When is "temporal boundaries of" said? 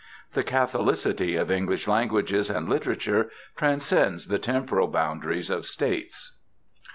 4.39-5.67